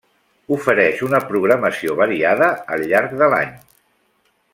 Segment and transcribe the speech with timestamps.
[0.55, 3.53] Ofereix una programació variada al llarg de l'any.